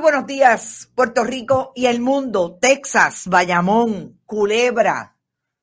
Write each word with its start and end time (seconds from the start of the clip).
buenos 0.00 0.26
días, 0.26 0.90
Puerto 0.94 1.24
Rico 1.24 1.72
y 1.74 1.86
el 1.86 2.00
mundo, 2.00 2.58
Texas, 2.60 3.24
Bayamón, 3.26 4.20
Culebra, 4.24 5.16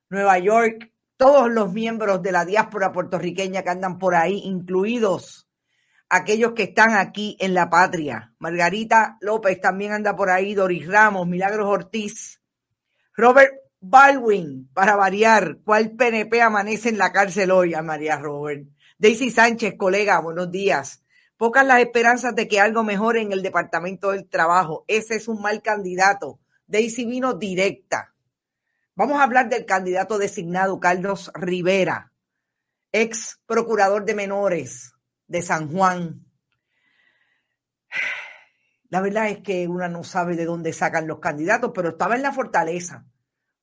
Nueva 0.08 0.38
York, 0.38 0.92
todos 1.16 1.50
los 1.50 1.72
miembros 1.72 2.22
de 2.22 2.32
la 2.32 2.44
diáspora 2.44 2.92
puertorriqueña 2.92 3.62
que 3.62 3.70
andan 3.70 3.98
por 3.98 4.14
ahí, 4.14 4.42
incluidos 4.44 5.48
aquellos 6.08 6.52
que 6.52 6.64
están 6.64 6.94
aquí 6.94 7.36
en 7.40 7.54
la 7.54 7.68
patria. 7.68 8.34
Margarita 8.38 9.18
López 9.20 9.60
también 9.60 9.92
anda 9.92 10.16
por 10.16 10.30
ahí, 10.30 10.54
Doris 10.54 10.86
Ramos, 10.86 11.26
Milagros 11.26 11.66
Ortiz, 11.66 12.40
Robert 13.14 13.52
Baldwin, 13.80 14.70
para 14.72 14.96
variar, 14.96 15.58
¿cuál 15.64 15.90
PNP 15.92 16.40
amanece 16.40 16.88
en 16.88 16.98
la 16.98 17.12
cárcel 17.12 17.50
hoy? 17.50 17.74
A 17.74 17.82
María 17.82 18.16
Robert. 18.16 18.66
Daisy 18.98 19.30
Sánchez, 19.30 19.74
colega, 19.76 20.20
buenos 20.20 20.50
días. 20.50 21.01
Pocas 21.42 21.66
las 21.66 21.80
esperanzas 21.80 22.36
de 22.36 22.46
que 22.46 22.60
algo 22.60 22.84
mejore 22.84 23.20
en 23.20 23.32
el 23.32 23.42
Departamento 23.42 24.12
del 24.12 24.28
Trabajo. 24.28 24.84
Ese 24.86 25.16
es 25.16 25.26
un 25.26 25.42
mal 25.42 25.60
candidato. 25.60 26.38
Daisy 26.68 27.04
vino 27.04 27.34
directa. 27.34 28.14
Vamos 28.94 29.18
a 29.18 29.24
hablar 29.24 29.48
del 29.48 29.66
candidato 29.66 30.18
designado 30.18 30.78
Carlos 30.78 31.32
Rivera, 31.34 32.12
ex 32.92 33.40
procurador 33.44 34.04
de 34.04 34.14
menores 34.14 34.94
de 35.26 35.42
San 35.42 35.68
Juan. 35.72 36.24
La 38.88 39.00
verdad 39.00 39.28
es 39.28 39.40
que 39.40 39.66
una 39.66 39.88
no 39.88 40.04
sabe 40.04 40.36
de 40.36 40.44
dónde 40.44 40.72
sacan 40.72 41.08
los 41.08 41.18
candidatos, 41.18 41.72
pero 41.74 41.88
estaba 41.88 42.14
en 42.14 42.22
la 42.22 42.30
fortaleza, 42.30 43.04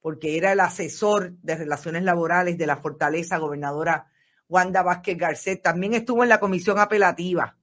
porque 0.02 0.36
era 0.36 0.52
el 0.52 0.60
asesor 0.60 1.32
de 1.44 1.56
relaciones 1.56 2.04
laborales 2.04 2.58
de 2.58 2.68
la 2.68 2.76
fortaleza 2.76 3.38
gobernadora 3.38 4.12
Wanda 4.50 4.84
Vázquez 4.84 5.18
Garcet. 5.18 5.62
También 5.62 5.94
estuvo 5.94 6.24
en 6.24 6.30
la 6.30 6.42
comisión 6.42 6.78
apelativa 6.78 7.56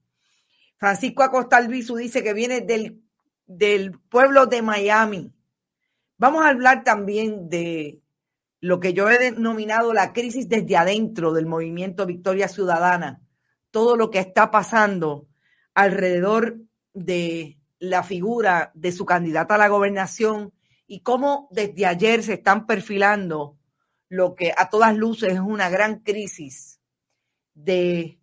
Francisco 0.77 1.23
Acosta 1.23 1.57
Albizu 1.57 1.95
dice 1.95 2.23
que 2.23 2.33
viene 2.33 2.61
del, 2.61 3.01
del 3.45 3.99
pueblo 3.99 4.45
de 4.45 4.61
Miami. 4.61 5.33
Vamos 6.17 6.45
a 6.45 6.49
hablar 6.49 6.83
también 6.83 7.49
de 7.49 8.01
lo 8.59 8.79
que 8.79 8.93
yo 8.93 9.09
he 9.09 9.17
denominado 9.17 9.93
la 9.93 10.13
crisis 10.13 10.49
desde 10.49 10.77
adentro 10.77 11.33
del 11.33 11.45
movimiento 11.45 12.05
Victoria 12.05 12.47
Ciudadana, 12.47 13.21
todo 13.71 13.95
lo 13.95 14.09
que 14.09 14.19
está 14.19 14.49
pasando 14.49 15.27
alrededor 15.73 16.57
de 16.93 17.59
la 17.79 18.03
figura 18.03 18.71
de 18.73 18.91
su 18.91 19.05
candidata 19.05 19.55
a 19.55 19.59
la 19.59 19.67
gobernación 19.67 20.53
y 20.87 21.01
cómo 21.01 21.47
desde 21.51 21.85
ayer 21.85 22.23
se 22.23 22.33
están 22.33 22.65
perfilando 22.65 23.57
lo 24.09 24.35
que 24.35 24.53
a 24.55 24.69
todas 24.69 24.95
luces 24.95 25.33
es 25.33 25.39
una 25.39 25.69
gran 25.69 25.99
crisis 25.99 26.79
de, 27.53 28.19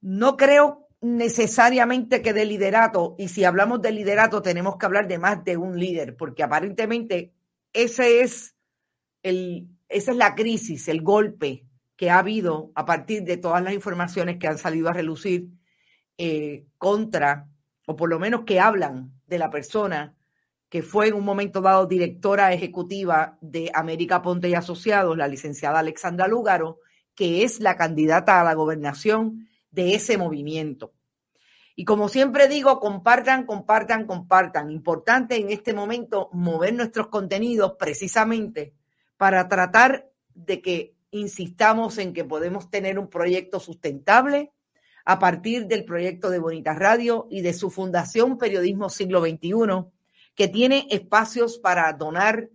no 0.00 0.36
creo 0.36 0.83
necesariamente 1.04 2.22
que 2.22 2.32
de 2.32 2.46
liderato, 2.46 3.14
y 3.18 3.28
si 3.28 3.44
hablamos 3.44 3.82
de 3.82 3.92
liderato 3.92 4.40
tenemos 4.40 4.78
que 4.78 4.86
hablar 4.86 5.06
de 5.06 5.18
más 5.18 5.44
de 5.44 5.58
un 5.58 5.78
líder, 5.78 6.16
porque 6.16 6.42
aparentemente 6.42 7.34
ese 7.74 8.22
es 8.22 8.56
el, 9.22 9.68
esa 9.90 10.12
es 10.12 10.16
la 10.16 10.34
crisis, 10.34 10.88
el 10.88 11.02
golpe 11.02 11.66
que 11.94 12.10
ha 12.10 12.18
habido 12.18 12.72
a 12.74 12.86
partir 12.86 13.22
de 13.22 13.36
todas 13.36 13.62
las 13.62 13.74
informaciones 13.74 14.38
que 14.38 14.48
han 14.48 14.56
salido 14.56 14.88
a 14.88 14.94
relucir 14.94 15.48
eh, 16.16 16.64
contra, 16.78 17.48
o 17.86 17.96
por 17.96 18.08
lo 18.08 18.18
menos 18.18 18.44
que 18.46 18.58
hablan 18.58 19.12
de 19.26 19.38
la 19.38 19.50
persona 19.50 20.14
que 20.70 20.82
fue 20.82 21.08
en 21.08 21.14
un 21.14 21.24
momento 21.24 21.60
dado 21.60 21.86
directora 21.86 22.54
ejecutiva 22.54 23.36
de 23.42 23.70
América 23.74 24.22
Ponte 24.22 24.48
y 24.48 24.54
Asociados, 24.54 25.18
la 25.18 25.28
licenciada 25.28 25.80
Alexandra 25.80 26.28
Lúgaro, 26.28 26.80
que 27.14 27.44
es 27.44 27.60
la 27.60 27.76
candidata 27.76 28.40
a 28.40 28.44
la 28.44 28.54
gobernación 28.54 29.48
de 29.74 29.94
ese 29.94 30.16
movimiento. 30.16 30.92
Y 31.76 31.84
como 31.84 32.08
siempre 32.08 32.46
digo, 32.46 32.78
compartan, 32.78 33.44
compartan, 33.46 34.06
compartan. 34.06 34.70
Importante 34.70 35.36
en 35.36 35.50
este 35.50 35.74
momento 35.74 36.30
mover 36.32 36.74
nuestros 36.74 37.08
contenidos 37.08 37.74
precisamente 37.78 38.74
para 39.16 39.48
tratar 39.48 40.08
de 40.34 40.62
que 40.62 40.94
insistamos 41.10 41.98
en 41.98 42.12
que 42.12 42.24
podemos 42.24 42.70
tener 42.70 42.98
un 42.98 43.08
proyecto 43.08 43.58
sustentable 43.58 44.52
a 45.04 45.18
partir 45.18 45.66
del 45.66 45.84
proyecto 45.84 46.30
de 46.30 46.38
Bonita 46.38 46.74
Radio 46.74 47.26
y 47.30 47.42
de 47.42 47.52
su 47.52 47.70
fundación 47.70 48.38
Periodismo 48.38 48.88
Siglo 48.88 49.20
XXI, 49.20 49.52
que 50.34 50.48
tiene 50.48 50.86
espacios 50.90 51.58
para 51.58 51.92
donar 51.92 52.48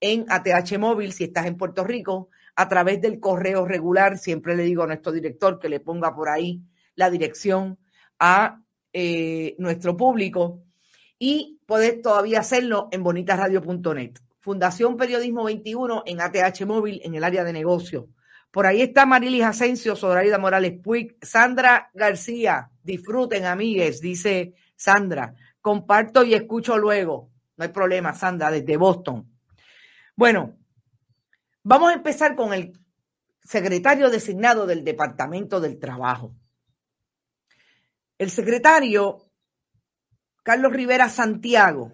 en 0.00 0.26
ATH 0.28 0.78
Móvil 0.78 1.12
si 1.12 1.24
estás 1.24 1.46
en 1.46 1.56
Puerto 1.56 1.82
Rico, 1.84 2.28
a 2.56 2.68
través 2.68 3.00
del 3.00 3.20
correo 3.20 3.64
regular. 3.64 4.18
Siempre 4.18 4.56
le 4.56 4.64
digo 4.64 4.82
a 4.82 4.86
nuestro 4.86 5.12
director 5.12 5.58
que 5.58 5.68
le 5.68 5.80
ponga 5.80 6.14
por 6.14 6.28
ahí 6.28 6.62
la 6.94 7.10
dirección 7.10 7.78
a 8.18 8.62
eh, 8.92 9.56
nuestro 9.58 9.96
público 9.96 10.62
y 11.18 11.60
poder 11.66 12.00
todavía 12.02 12.40
hacerlo 12.40 12.88
en 12.92 13.02
bonitasradio.net. 13.02 14.12
Fundación 14.40 14.96
Periodismo 14.96 15.44
21 15.44 16.02
en 16.06 16.20
ATH 16.20 16.66
Móvil 16.66 17.00
en 17.02 17.14
el 17.14 17.24
área 17.24 17.44
de 17.44 17.52
negocio. 17.52 18.08
Por 18.50 18.66
ahí 18.66 18.82
está 18.82 19.04
Marilis 19.04 19.42
Asensio, 19.42 19.96
Sodraida 19.96 20.38
Morales 20.38 20.74
Puig, 20.80 21.16
Sandra 21.20 21.90
García. 21.92 22.70
Disfruten, 22.82 23.46
amigues, 23.46 24.00
dice 24.00 24.54
Sandra. 24.76 25.34
Comparto 25.60 26.22
y 26.22 26.34
escucho 26.34 26.78
luego. 26.78 27.30
No 27.56 27.64
hay 27.64 27.70
problema, 27.70 28.12
Sandra, 28.12 28.50
desde 28.50 28.76
Boston. 28.76 29.28
Bueno, 30.14 30.56
vamos 31.64 31.90
a 31.90 31.94
empezar 31.94 32.36
con 32.36 32.52
el 32.54 32.78
secretario 33.42 34.10
designado 34.10 34.66
del 34.66 34.84
Departamento 34.84 35.60
del 35.60 35.78
Trabajo. 35.78 36.36
El 38.18 38.30
secretario 38.30 39.22
Carlos 40.42 40.72
Rivera 40.72 41.08
Santiago 41.08 41.92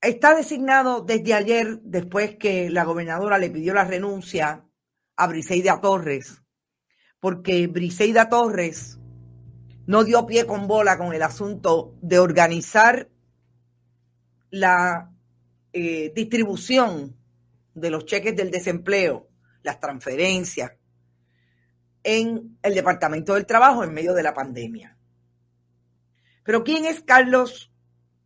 está 0.00 0.34
designado 0.34 1.02
desde 1.02 1.34
ayer, 1.34 1.80
después 1.82 2.36
que 2.36 2.70
la 2.70 2.84
gobernadora 2.84 3.38
le 3.38 3.50
pidió 3.50 3.74
la 3.74 3.84
renuncia 3.84 4.64
a 5.16 5.26
Briseida 5.26 5.80
Torres, 5.80 6.42
porque 7.20 7.66
Briseida 7.66 8.28
Torres 8.28 8.98
no 9.86 10.04
dio 10.04 10.26
pie 10.26 10.46
con 10.46 10.66
bola 10.66 10.96
con 10.96 11.12
el 11.12 11.22
asunto 11.22 11.94
de 12.00 12.18
organizar 12.18 13.10
la 14.50 15.12
eh, 15.72 16.12
distribución 16.14 17.17
de 17.80 17.90
los 17.90 18.04
cheques 18.04 18.36
del 18.36 18.50
desempleo, 18.50 19.28
las 19.62 19.80
transferencias, 19.80 20.72
en 22.02 22.58
el 22.62 22.74
Departamento 22.74 23.34
del 23.34 23.46
Trabajo 23.46 23.84
en 23.84 23.92
medio 23.92 24.14
de 24.14 24.22
la 24.22 24.34
pandemia. 24.34 24.96
Pero 26.44 26.64
¿quién 26.64 26.84
es 26.84 27.02
Carlos 27.02 27.72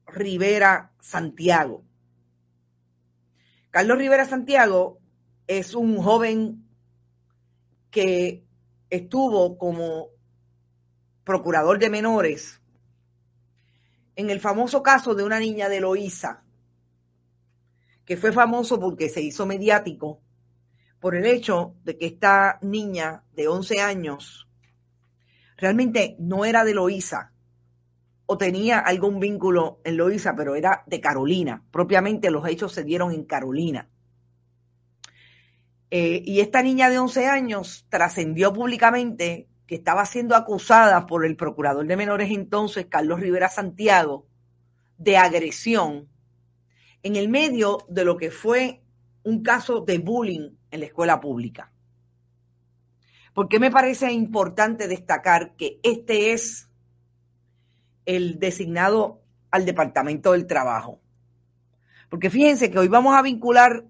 Rivera 0.06 0.93
Santiago? 1.00 1.84
Carlos 3.70 3.99
Rivera 3.99 4.25
Santiago 4.25 5.00
es 5.46 5.75
un 5.75 5.96
joven 5.96 6.69
que 7.90 8.44
estuvo 8.90 9.56
como 9.58 10.08
procurador 11.25 11.78
de 11.78 11.90
menores 11.90 12.60
en 14.16 14.31
el 14.31 14.40
famoso 14.40 14.82
caso 14.82 15.14
de 15.14 15.25
una 15.25 15.40
niña 15.40 15.69
de 15.69 15.81
Loíza, 15.81 16.43
que 18.04 18.16
fue 18.16 18.32
famoso 18.32 18.81
porque 18.81 19.08
se 19.08 19.22
hizo 19.22 19.46
mediático 19.46 20.20
por 21.00 21.16
el 21.16 21.26
hecho 21.26 21.75
de 21.84 21.99
que 21.99 22.06
esta 22.06 22.58
niña 22.62 23.25
de 23.34 23.49
11 23.49 23.81
años 23.81 24.49
realmente 25.56 26.16
no 26.19 26.44
era 26.44 26.64
de 26.64 26.75
Loíza 26.75 27.32
o 28.26 28.38
tenía 28.38 28.78
algún 28.78 29.20
vínculo 29.20 29.81
en 29.84 29.96
Loíza, 29.96 30.34
pero 30.37 30.54
era 30.54 30.84
de 30.87 31.00
Carolina. 31.00 31.64
Propiamente 31.70 32.31
los 32.31 32.46
hechos 32.46 32.72
se 32.72 32.84
dieron 32.84 33.12
en 33.12 33.25
Carolina. 33.25 33.88
Eh, 35.90 36.22
y 36.25 36.40
esta 36.40 36.62
niña 36.62 36.88
de 36.88 36.99
11 36.99 37.26
años 37.26 37.87
trascendió 37.90 38.52
públicamente 38.52 39.49
que 39.66 39.75
estaba 39.75 40.06
siendo 40.06 40.37
acusada 40.37 41.06
por 41.06 41.26
el 41.26 41.37
procurador 41.37 41.87
de 41.87 41.96
menores 41.96 42.31
entonces, 42.31 42.87
Carlos 42.87 43.20
Rivera 43.20 43.49
Santiago, 43.49 44.26
de 44.99 45.16
agresión 45.16 46.08
en 47.02 47.16
el 47.16 47.28
medio 47.28 47.78
de 47.88 48.04
lo 48.04 48.16
que 48.16 48.31
fue 48.31 48.82
un 49.22 49.43
caso 49.43 49.81
de 49.81 49.99
bullying 49.99 50.50
en 50.70 50.81
la 50.81 50.87
escuela 50.87 51.20
pública. 51.20 51.72
Porque 53.34 53.58
me 53.58 53.70
parece 53.70 54.12
importante 54.12 54.88
destacar 54.88 55.54
que 55.56 55.81
este 55.82 56.32
es 56.32 56.69
el 58.04 58.38
designado 58.38 59.22
al 59.50 59.64
Departamento 59.64 60.32
del 60.32 60.46
Trabajo. 60.46 61.00
Porque 62.10 62.31
fíjense 62.31 62.70
que 62.70 62.78
hoy 62.78 62.88
vamos 62.88 63.14
a 63.14 63.22
vincular 63.22 63.84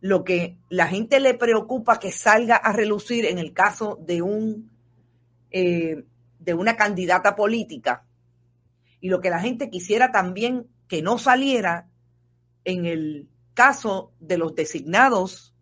lo 0.00 0.24
que 0.24 0.56
la 0.68 0.86
gente 0.86 1.20
le 1.20 1.34
preocupa 1.34 1.98
que 1.98 2.12
salga 2.12 2.56
a 2.56 2.72
relucir 2.72 3.26
en 3.26 3.38
el 3.38 3.52
caso 3.52 3.98
de 4.00 4.22
un 4.22 4.70
eh, 5.50 6.04
de 6.38 6.54
una 6.54 6.76
candidata 6.76 7.34
política 7.34 8.04
y 9.00 9.08
lo 9.08 9.20
que 9.20 9.30
la 9.30 9.40
gente 9.40 9.70
quisiera 9.70 10.12
también 10.12 10.68
que 10.86 11.02
no 11.02 11.18
saliera 11.18 11.88
en 12.68 12.84
el 12.84 13.30
caso 13.54 14.12
de 14.20 14.36
los 14.36 14.54
designados 14.54 15.54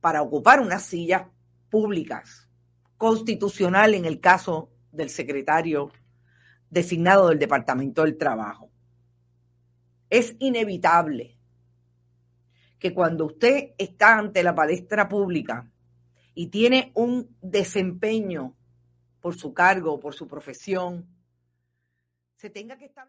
para 0.00 0.20
ocupar 0.20 0.60
unas 0.60 0.82
sillas 0.82 1.28
públicas, 1.68 2.50
constitucional 2.96 3.94
en 3.94 4.04
el 4.04 4.18
caso 4.18 4.68
del 4.90 5.10
secretario 5.10 5.92
designado 6.68 7.28
del 7.28 7.38
Departamento 7.38 8.02
del 8.02 8.18
Trabajo. 8.18 8.68
Es 10.10 10.34
inevitable 10.40 11.38
que 12.80 12.92
cuando 12.92 13.26
usted 13.26 13.74
está 13.78 14.18
ante 14.18 14.42
la 14.42 14.56
palestra 14.56 15.08
pública 15.08 15.70
y 16.34 16.48
tiene 16.48 16.90
un 16.96 17.36
desempeño 17.40 18.56
por 19.20 19.36
su 19.36 19.54
cargo, 19.54 20.00
por 20.00 20.16
su 20.16 20.26
profesión, 20.26 21.06
se 22.34 22.50
tenga 22.50 22.76
que 22.76 22.86
estar... 22.86 23.08